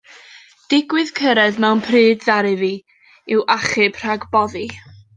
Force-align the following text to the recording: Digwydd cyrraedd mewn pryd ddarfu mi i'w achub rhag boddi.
Digwydd 0.73 1.11
cyrraedd 1.19 1.59
mewn 1.65 1.85
pryd 1.89 2.25
ddarfu 2.25 2.57
mi 2.65 2.73
i'w 3.37 3.47
achub 3.61 4.05
rhag 4.05 4.29
boddi. 4.37 4.69